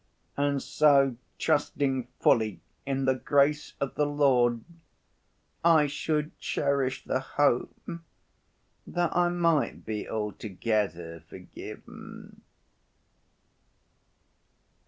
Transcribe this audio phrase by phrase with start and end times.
[0.35, 4.63] And so trusting fully in the grace of the Lord
[5.63, 7.79] I should cherish the hope
[8.87, 12.41] that I might be altogether forgiven."